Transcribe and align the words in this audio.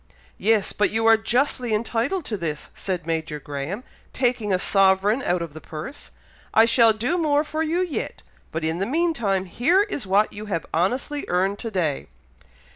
"Yes! 0.39 0.73
but 0.73 0.89
you 0.89 1.05
are 1.05 1.15
justly 1.15 1.75
entitled 1.75 2.25
to 2.25 2.35
this," 2.35 2.71
said 2.73 3.05
Major 3.05 3.39
Graham, 3.39 3.83
taking 4.13 4.51
a 4.51 4.57
sovereign 4.57 5.21
out 5.21 5.43
of 5.43 5.53
the 5.53 5.61
purse. 5.61 6.09
"I 6.55 6.65
shall 6.65 6.91
do 6.91 7.19
more 7.19 7.43
for 7.43 7.61
you 7.61 7.81
yet, 7.85 8.23
but 8.51 8.63
in 8.65 8.79
the 8.79 8.87
meantime 8.87 9.45
here 9.45 9.83
is 9.83 10.07
what 10.07 10.33
you 10.33 10.47
have 10.47 10.65
honestly 10.73 11.25
earned 11.27 11.59
to 11.59 11.69
day." 11.69 12.07